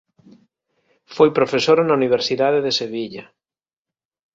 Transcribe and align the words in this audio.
Foi 1.15 1.29
profesora 1.37 1.83
na 1.85 1.97
Universidade 2.01 2.59
de 2.65 2.71
Sevilla. 2.79 3.23